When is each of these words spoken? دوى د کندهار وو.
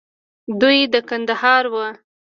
دوى 0.59 0.79
د 0.93 0.95
کندهار 1.09 1.63
وو. 1.73 1.85